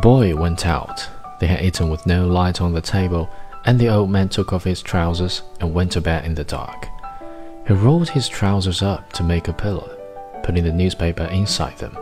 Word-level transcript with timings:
boy 0.00 0.34
went 0.36 0.66
out. 0.66 1.08
They 1.40 1.46
had 1.46 1.62
eaten 1.62 1.88
with 1.88 2.06
no 2.06 2.26
light 2.26 2.60
on 2.60 2.72
the 2.72 2.80
table, 2.80 3.28
and 3.64 3.78
the 3.78 3.88
old 3.88 4.10
man 4.10 4.28
took 4.28 4.52
off 4.52 4.64
his 4.64 4.82
trousers 4.82 5.42
and 5.60 5.74
went 5.74 5.92
to 5.92 6.00
bed 6.00 6.24
in 6.24 6.34
the 6.34 6.44
dark. 6.44 6.88
He 7.66 7.74
rolled 7.74 8.08
his 8.08 8.28
trousers 8.28 8.82
up 8.82 9.12
to 9.14 9.22
make 9.22 9.48
a 9.48 9.52
pillow, 9.52 9.90
putting 10.42 10.64
the 10.64 10.72
newspaper 10.72 11.24
inside 11.24 11.78
them. 11.78 11.96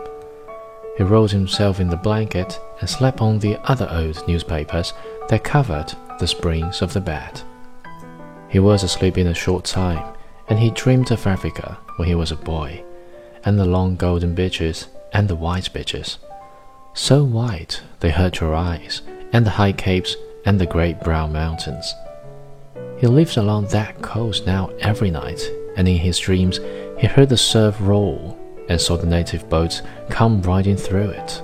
He 0.97 1.03
rolled 1.03 1.31
himself 1.31 1.79
in 1.79 1.89
the 1.89 1.97
blanket 1.97 2.59
and 2.79 2.89
slept 2.89 3.21
on 3.21 3.39
the 3.39 3.57
other 3.69 3.87
old 3.91 4.27
newspapers 4.27 4.93
that 5.29 5.43
covered 5.43 5.93
the 6.19 6.27
springs 6.27 6.81
of 6.81 6.93
the 6.93 7.01
bed. 7.01 7.41
He 8.49 8.59
was 8.59 8.83
asleep 8.83 9.17
in 9.17 9.27
a 9.27 9.33
short 9.33 9.65
time, 9.65 10.15
and 10.47 10.57
he 10.57 10.71
dreamed 10.71 11.11
of 11.11 11.27
Africa 11.27 11.77
when 11.97 12.07
he 12.07 12.15
was 12.15 12.31
a 12.31 12.35
boy, 12.35 12.83
and 13.43 13.59
the 13.59 13.65
long 13.65 13.95
golden 13.95 14.33
beaches 14.33 14.87
and 15.13 15.27
the 15.27 15.35
white 15.35 15.71
beaches, 15.73 16.17
so 16.97 17.23
white 17.23 17.79
they 17.99 18.09
hurt 18.09 18.39
your 18.39 18.55
eyes, 18.55 19.03
and 19.31 19.45
the 19.45 19.51
high 19.51 19.71
capes 19.71 20.15
and 20.45 20.59
the 20.59 20.65
great 20.65 20.99
brown 21.01 21.31
mountains. 21.31 21.93
He 22.97 23.05
lived 23.05 23.37
along 23.37 23.67
that 23.67 24.01
coast 24.01 24.47
now 24.47 24.71
every 24.79 25.11
night, 25.11 25.41
and 25.75 25.87
in 25.87 25.97
his 25.97 26.17
dreams 26.17 26.59
he 26.97 27.05
heard 27.05 27.29
the 27.29 27.37
surf 27.37 27.77
roll 27.79 28.35
and 28.67 28.81
saw 28.81 28.97
the 28.97 29.05
native 29.05 29.47
boats 29.47 29.83
come 30.09 30.41
riding 30.41 30.75
through 30.75 31.09
it. 31.11 31.41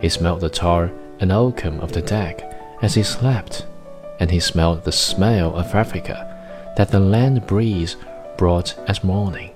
He 0.00 0.08
smelled 0.08 0.40
the 0.40 0.48
tar 0.48 0.92
and 1.18 1.32
oakum 1.32 1.80
of 1.80 1.92
the 1.92 2.02
deck 2.02 2.42
as 2.80 2.94
he 2.94 3.02
slept, 3.02 3.66
and 4.20 4.30
he 4.30 4.38
smelled 4.38 4.84
the 4.84 4.92
smell 4.92 5.56
of 5.56 5.74
Africa 5.74 6.30
that 6.76 6.90
the 6.90 7.00
land 7.00 7.46
breeze 7.46 7.96
brought 8.36 8.78
as 8.86 9.02
morning. 9.02 9.50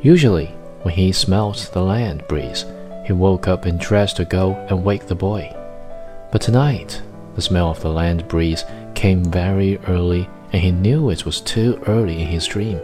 Usually, 0.00 0.46
when 0.82 0.94
he 0.94 1.10
smelt 1.10 1.70
the 1.72 1.82
land 1.82 2.26
breeze, 2.28 2.64
he 3.04 3.12
woke 3.12 3.48
up 3.48 3.64
and 3.64 3.78
dressed 3.78 4.16
to 4.16 4.24
go 4.24 4.54
and 4.68 4.84
wake 4.84 5.06
the 5.06 5.14
boy. 5.14 5.54
But 6.30 6.40
tonight, 6.40 7.02
the 7.34 7.42
smell 7.42 7.70
of 7.70 7.80
the 7.80 7.90
land 7.90 8.28
breeze 8.28 8.64
came 8.94 9.24
very 9.24 9.78
early, 9.88 10.28
and 10.52 10.62
he 10.62 10.70
knew 10.70 11.10
it 11.10 11.26
was 11.26 11.40
too 11.40 11.82
early 11.86 12.20
in 12.20 12.28
his 12.28 12.46
dream 12.46 12.80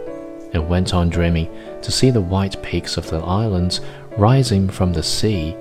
and 0.53 0.67
went 0.67 0.93
on 0.93 1.09
dreaming 1.09 1.47
to 1.81 1.91
see 1.91 2.09
the 2.09 2.21
white 2.21 2.61
peaks 2.63 2.97
of 2.97 3.09
the 3.09 3.19
islands 3.19 3.81
rising 4.17 4.67
from 4.67 4.93
the 4.93 5.03
sea, 5.03 5.55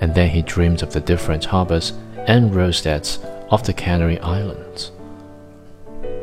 and 0.00 0.14
then 0.14 0.28
he 0.28 0.42
dreamed 0.42 0.82
of 0.82 0.92
the 0.92 1.00
different 1.00 1.44
harbors 1.44 1.92
and 2.26 2.54
roadsteads 2.54 3.24
of 3.50 3.62
the 3.64 3.72
Canary 3.72 4.18
Islands. 4.20 4.90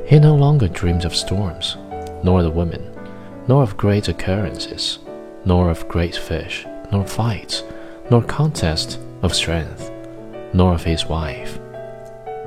He 0.06 0.20
no 0.20 0.36
longer 0.36 0.68
dreamed 0.68 1.06
of 1.06 1.16
storms, 1.16 1.78
nor 2.24 2.44
the 2.44 2.50
women, 2.50 2.86
nor 3.48 3.64
of 3.64 3.78
great 3.78 4.10
occurrences, 4.10 5.00
nor 5.46 5.70
of 5.70 5.88
great 5.88 6.16
fish, 6.16 6.66
nor 6.92 7.06
fights, 7.06 7.64
nor 8.10 8.24
contest 8.24 9.00
of 9.22 9.34
strength, 9.34 9.92
nor 10.54 10.74
of 10.74 10.84
his 10.84 11.06
wife. 11.06 11.60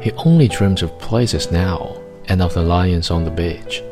He 0.01 0.13
only 0.13 0.49
dreamed 0.49 0.83
of 0.83 0.99
places 0.99 1.51
now 1.51 2.01
and 2.29 2.43
of 2.43 2.55
the 2.55 2.63
lions 2.63 3.11
on 3.11 3.25
the 3.25 3.31
beach 3.31 3.83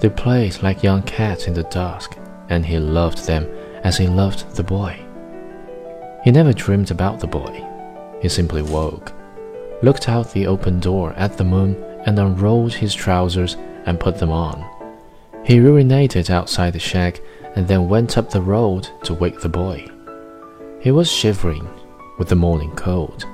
they 0.00 0.08
played 0.08 0.62
like 0.62 0.82
young 0.82 1.02
cats 1.02 1.46
in 1.46 1.52
the 1.52 1.62
dusk, 1.64 2.16
and 2.48 2.64
he 2.64 2.78
loved 2.78 3.26
them 3.26 3.46
as 3.84 3.98
he 3.98 4.06
loved 4.06 4.56
the 4.56 4.62
boy. 4.62 4.98
He 6.24 6.30
never 6.30 6.54
dreamed 6.54 6.90
about 6.90 7.20
the 7.20 7.26
boy. 7.26 7.66
He 8.22 8.28
simply 8.28 8.62
woke, 8.62 9.12
looked 9.82 10.08
out 10.08 10.32
the 10.32 10.46
open 10.46 10.80
door 10.80 11.12
at 11.14 11.36
the 11.36 11.44
moon, 11.44 11.76
and 12.06 12.18
unrolled 12.18 12.72
his 12.72 12.94
trousers 12.94 13.58
and 13.84 14.00
put 14.00 14.16
them 14.18 14.30
on. 14.30 14.66
He 15.44 15.58
urinated 15.58 16.30
outside 16.30 16.72
the 16.72 16.78
shack 16.78 17.20
and 17.56 17.66
then 17.66 17.88
went 17.88 18.16
up 18.16 18.30
the 18.30 18.40
road 18.40 18.88
to 19.04 19.14
wake 19.14 19.40
the 19.40 19.48
boy. 19.48 19.86
He 20.80 20.90
was 20.90 21.10
shivering 21.10 21.68
with 22.18 22.28
the 22.28 22.36
morning 22.36 22.70
cold, 22.76 23.24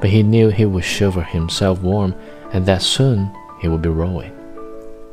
but 0.00 0.10
he 0.10 0.22
knew 0.22 0.48
he 0.48 0.64
would 0.64 0.84
shiver 0.84 1.22
himself 1.22 1.80
warm 1.80 2.14
and 2.52 2.64
that 2.66 2.82
soon 2.82 3.30
he 3.60 3.68
would 3.68 3.82
be 3.82 3.88
rowing. 3.88 4.32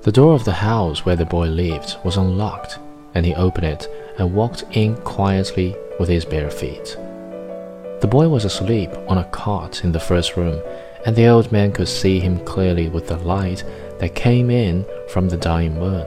The 0.03 0.11
door 0.11 0.33
of 0.33 0.45
the 0.45 0.51
house 0.51 1.05
where 1.05 1.15
the 1.15 1.25
boy 1.25 1.47
lived 1.47 1.97
was 2.03 2.17
unlocked, 2.17 2.79
and 3.13 3.25
he 3.25 3.35
opened 3.35 3.65
it 3.65 3.87
and 4.17 4.33
walked 4.33 4.63
in 4.71 4.95
quietly 4.97 5.75
with 5.99 6.09
his 6.09 6.25
bare 6.25 6.49
feet. 6.49 6.97
The 8.01 8.07
boy 8.09 8.27
was 8.29 8.45
asleep 8.45 8.89
on 9.07 9.19
a 9.19 9.25
cot 9.25 9.83
in 9.83 9.91
the 9.91 9.99
first 9.99 10.37
room, 10.37 10.61
and 11.05 11.15
the 11.15 11.27
old 11.27 11.51
man 11.51 11.71
could 11.71 11.87
see 11.87 12.19
him 12.19 12.43
clearly 12.45 12.89
with 12.89 13.07
the 13.07 13.17
light 13.17 13.63
that 13.99 14.15
came 14.15 14.49
in 14.49 14.85
from 15.09 15.29
the 15.29 15.37
dying 15.37 15.75
moon. 15.77 16.05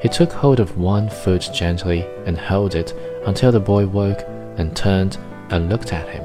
He 0.00 0.08
took 0.08 0.30
hold 0.32 0.60
of 0.60 0.76
one 0.76 1.08
foot 1.08 1.48
gently 1.52 2.06
and 2.26 2.36
held 2.36 2.74
it 2.74 2.92
until 3.26 3.50
the 3.50 3.60
boy 3.60 3.86
woke 3.86 4.22
and 4.56 4.76
turned 4.76 5.18
and 5.50 5.68
looked 5.68 5.92
at 5.92 6.08
him. 6.08 6.24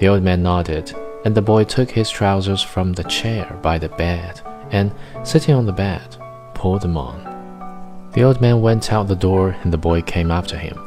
The 0.00 0.08
old 0.08 0.22
man 0.22 0.42
nodded, 0.42 0.92
and 1.24 1.34
the 1.34 1.42
boy 1.42 1.64
took 1.64 1.90
his 1.90 2.10
trousers 2.10 2.62
from 2.62 2.92
the 2.92 3.04
chair 3.04 3.58
by 3.62 3.78
the 3.78 3.88
bed 3.90 4.40
and, 4.70 4.92
sitting 5.22 5.54
on 5.54 5.66
the 5.66 5.72
bed, 5.72 6.16
pulled 6.54 6.82
them 6.82 6.96
on. 6.96 8.10
The 8.14 8.24
old 8.24 8.40
man 8.40 8.60
went 8.60 8.92
out 8.92 9.06
the 9.08 9.14
door 9.14 9.56
and 9.62 9.72
the 9.72 9.78
boy 9.78 10.02
came 10.02 10.30
after 10.30 10.56
him. 10.56 10.78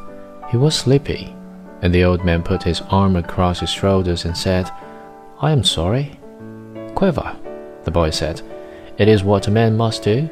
He 0.50 0.56
was 0.56 0.74
sleepy, 0.74 1.34
and 1.82 1.94
the 1.94 2.04
old 2.04 2.24
man 2.24 2.42
put 2.42 2.62
his 2.62 2.82
arm 2.90 3.16
across 3.16 3.60
his 3.60 3.70
shoulders 3.70 4.24
and 4.24 4.36
said, 4.36 4.70
I 5.40 5.52
am 5.52 5.64
sorry. 5.64 6.18
Qué 6.94 7.12
va, 7.12 7.38
the 7.84 7.90
boy 7.90 8.10
said. 8.10 8.42
It 8.98 9.08
is 9.08 9.24
what 9.24 9.48
a 9.48 9.50
man 9.50 9.76
must 9.76 10.02
do. 10.02 10.28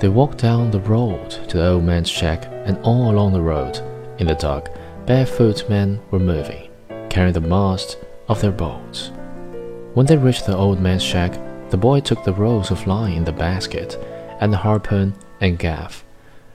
They 0.00 0.08
walked 0.08 0.38
down 0.38 0.70
the 0.70 0.78
road 0.78 1.30
to 1.48 1.56
the 1.56 1.66
old 1.66 1.82
man's 1.82 2.08
shack, 2.08 2.44
and 2.64 2.78
all 2.84 3.10
along 3.10 3.32
the 3.32 3.42
road, 3.42 3.80
in 4.18 4.28
the 4.28 4.34
dark, 4.36 4.70
barefoot 5.06 5.68
men 5.68 6.00
were 6.12 6.20
moving, 6.20 6.70
carrying 7.10 7.32
the 7.32 7.40
mast 7.40 7.98
of 8.28 8.40
their 8.40 8.52
boats. 8.52 9.10
When 9.94 10.06
they 10.06 10.16
reached 10.16 10.46
the 10.46 10.56
old 10.56 10.80
man's 10.80 11.02
shack, 11.02 11.32
the 11.70 11.76
boy 11.76 11.98
took 11.98 12.22
the 12.22 12.32
rolls 12.32 12.70
of 12.70 12.86
line 12.86 13.14
in 13.14 13.24
the 13.24 13.32
basket, 13.32 13.98
and 14.40 14.52
the 14.52 14.58
harpoon 14.58 15.14
and 15.40 15.58
gaff, 15.58 16.04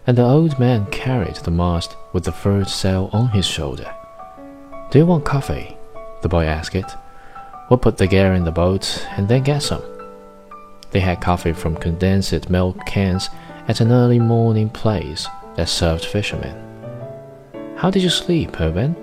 and 0.07 0.17
the 0.17 0.23
old 0.23 0.57
man 0.57 0.85
carried 0.85 1.35
the 1.35 1.51
mast 1.51 1.97
with 2.13 2.23
the 2.23 2.31
furled 2.31 2.69
sail 2.69 3.09
on 3.11 3.27
his 3.27 3.45
shoulder. 3.45 3.93
Do 4.89 4.99
you 4.99 5.05
want 5.05 5.25
coffee? 5.25 5.75
the 6.21 6.29
boy 6.29 6.45
asked. 6.45 6.95
We'll 7.69 7.77
put 7.77 7.97
the 7.97 8.07
gear 8.07 8.33
in 8.33 8.45
the 8.45 8.51
boat 8.51 9.05
and 9.17 9.27
then 9.27 9.43
get 9.43 9.63
some. 9.63 9.83
They 10.93 10.99
had 10.99 11.21
coffee 11.21 11.53
from 11.53 11.75
condensed 11.75 12.51
milk 12.51 12.85
cans 12.85 13.29
at 13.67 13.81
an 13.81 13.91
early 13.91 14.19
morning 14.19 14.69
place 14.69 15.27
that 15.55 15.67
served 15.67 16.05
fishermen. 16.05 16.55
How 17.75 17.89
did 17.89 18.03
you 18.03 18.09
sleep, 18.09 18.61
Urban? 18.61 18.95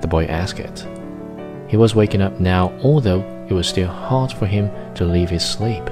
the 0.00 0.08
boy 0.08 0.24
asked. 0.24 0.58
it. 0.58 0.84
He 1.68 1.76
was 1.76 1.94
waking 1.94 2.22
up 2.22 2.40
now, 2.40 2.76
although 2.82 3.22
it 3.48 3.52
was 3.52 3.68
still 3.68 3.88
hard 3.88 4.32
for 4.32 4.46
him 4.46 4.68
to 4.96 5.04
leave 5.04 5.30
his 5.30 5.48
sleep. 5.48 5.84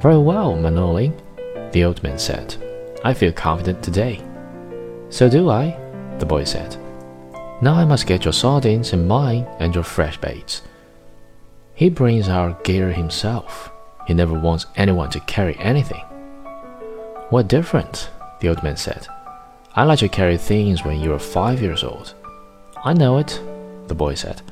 Very 0.00 0.18
well, 0.18 0.56
Manolin, 0.56 1.14
the 1.70 1.84
old 1.84 2.02
man 2.02 2.18
said. 2.18 2.56
I 3.04 3.14
feel 3.14 3.32
confident 3.32 3.84
today. 3.84 4.20
So 5.10 5.30
do 5.30 5.48
I, 5.48 5.78
the 6.18 6.26
boy 6.26 6.42
said. 6.42 6.76
Now 7.62 7.74
I 7.74 7.84
must 7.84 8.08
get 8.08 8.24
your 8.24 8.32
sardines 8.32 8.92
and 8.92 9.06
mine 9.06 9.46
and 9.60 9.74
your 9.74 9.84
fresh 9.84 10.18
baits. 10.18 10.62
He 11.74 11.88
brings 11.88 12.28
our 12.28 12.60
gear 12.64 12.92
himself. 12.92 13.70
He 14.06 14.14
never 14.14 14.34
wants 14.34 14.66
anyone 14.76 15.10
to 15.10 15.20
carry 15.20 15.56
anything. 15.58 16.02
What 17.30 17.48
difference? 17.48 18.08
the 18.40 18.48
old 18.48 18.62
man 18.62 18.76
said. 18.76 19.06
I 19.74 19.84
let 19.84 20.02
you 20.02 20.08
carry 20.08 20.36
things 20.36 20.84
when 20.84 21.00
you 21.00 21.10
were 21.10 21.18
five 21.18 21.62
years 21.62 21.82
old. 21.82 22.14
I 22.84 22.92
know 22.92 23.18
it, 23.18 23.40
the 23.86 23.94
boy 23.94 24.14
said. 24.14 24.42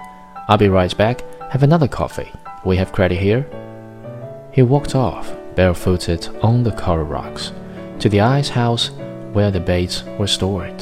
I'll 0.48 0.56
be 0.56 0.68
right 0.68 0.96
back 0.96 1.22
have 1.52 1.62
another 1.62 1.86
coffee. 1.86 2.32
We 2.64 2.78
have 2.78 2.92
credit 2.92 3.18
here. 3.18 3.46
He 4.52 4.62
walked 4.62 4.94
off, 4.94 5.36
barefooted 5.54 6.26
on 6.40 6.62
the 6.62 6.72
coral 6.72 7.04
rocks, 7.04 7.52
to 7.98 8.08
the 8.08 8.22
ice 8.22 8.48
house 8.48 8.90
where 9.34 9.50
the 9.50 9.60
baits 9.60 10.02
were 10.18 10.26
stored. 10.26 10.78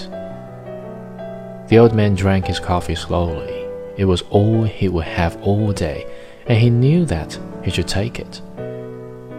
The 1.66 1.78
old 1.78 1.92
man 1.92 2.14
drank 2.14 2.46
his 2.46 2.60
coffee 2.60 2.94
slowly. 2.94 3.66
It 3.96 4.04
was 4.04 4.22
all 4.30 4.62
he 4.62 4.88
would 4.88 5.06
have 5.06 5.42
all 5.42 5.72
day, 5.72 6.06
and 6.46 6.56
he 6.56 6.70
knew 6.70 7.04
that 7.06 7.36
he 7.64 7.72
should 7.72 7.88
take 7.88 8.20
it. 8.20 8.40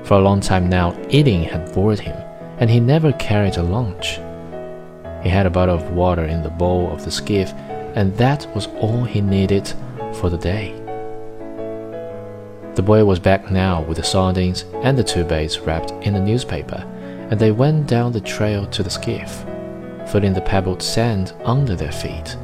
For 0.03 0.15
a 0.15 0.21
long 0.21 0.41
time 0.41 0.69
now, 0.69 0.95
eating 1.09 1.43
had 1.43 1.73
bored 1.73 1.99
him, 1.99 2.17
and 2.57 2.69
he 2.69 2.79
never 2.79 3.13
carried 3.13 3.57
a 3.57 3.63
lunch. 3.63 4.19
He 5.23 5.29
had 5.29 5.45
a 5.45 5.51
bottle 5.51 5.75
of 5.75 5.91
water 5.91 6.25
in 6.25 6.41
the 6.41 6.49
bowl 6.49 6.91
of 6.91 7.05
the 7.05 7.11
skiff, 7.11 7.53
and 7.95 8.15
that 8.17 8.47
was 8.55 8.67
all 8.79 9.03
he 9.03 9.21
needed 9.21 9.71
for 10.15 10.29
the 10.29 10.37
day. 10.37 10.73
The 12.75 12.81
boy 12.81 13.03
was 13.03 13.19
back 13.19 13.51
now 13.51 13.81
with 13.83 13.97
the 13.97 14.03
sardines 14.03 14.63
and 14.81 14.97
the 14.97 15.03
two 15.03 15.25
baits 15.25 15.59
wrapped 15.59 15.91
in 16.05 16.15
a 16.15 16.25
newspaper, 16.25 16.87
and 17.29 17.39
they 17.39 17.51
went 17.51 17.87
down 17.87 18.11
the 18.11 18.21
trail 18.21 18.65
to 18.67 18.81
the 18.81 18.89
skiff, 18.89 19.45
feeling 20.09 20.33
the 20.33 20.41
pebbled 20.41 20.81
sand 20.81 21.33
under 21.43 21.75
their 21.75 21.91
feet, 21.91 22.37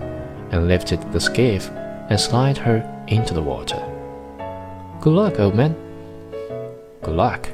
and 0.51 0.67
lifted 0.67 1.01
the 1.11 1.19
skiff 1.19 1.69
and 2.09 2.19
slid 2.19 2.57
her 2.57 2.83
into 3.07 3.33
the 3.33 3.41
water. 3.41 3.81
Good 4.99 5.13
luck, 5.13 5.39
old 5.39 5.55
man. 5.55 5.86
Good 7.07 7.15
luck, 7.15 7.49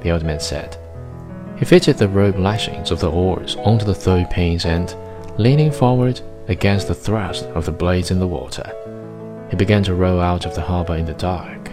the 0.00 0.12
old 0.12 0.24
man 0.24 0.40
said. 0.40 0.78
He 1.58 1.66
fitted 1.66 1.98
the 1.98 2.08
rope 2.08 2.38
lashings 2.38 2.90
of 2.90 3.00
the 3.00 3.10
oars 3.10 3.54
onto 3.56 3.84
the 3.84 3.94
thole 3.94 4.24
pins 4.24 4.64
and, 4.64 4.96
leaning 5.36 5.70
forward 5.70 6.22
against 6.48 6.88
the 6.88 6.94
thrust 6.94 7.44
of 7.48 7.66
the 7.66 7.70
blades 7.70 8.10
in 8.10 8.18
the 8.18 8.26
water. 8.26 8.72
He 9.50 9.56
began 9.56 9.82
to 9.82 9.94
row 9.94 10.20
out 10.20 10.46
of 10.46 10.54
the 10.54 10.62
harbor 10.62 10.96
in 10.96 11.04
the 11.04 11.12
dark. 11.12 11.70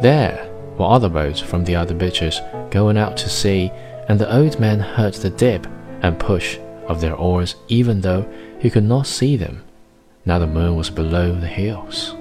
There 0.00 0.48
were 0.78 0.86
other 0.86 1.08
boats 1.08 1.40
from 1.40 1.64
the 1.64 1.74
other 1.74 1.92
beaches 1.92 2.40
going 2.70 2.96
out 2.96 3.16
to 3.16 3.28
sea, 3.28 3.72
and 4.08 4.16
the 4.16 4.32
old 4.32 4.60
man 4.60 4.78
heard 4.78 5.14
the 5.14 5.30
dip 5.30 5.66
and 6.02 6.20
push 6.20 6.56
of 6.86 7.00
their 7.00 7.16
oars 7.16 7.56
even 7.66 8.00
though 8.00 8.24
he 8.60 8.70
could 8.70 8.84
not 8.84 9.08
see 9.08 9.36
them. 9.36 9.64
Now 10.24 10.38
the 10.38 10.46
moon 10.46 10.76
was 10.76 10.88
below 10.88 11.34
the 11.34 11.48
hills. 11.48 12.14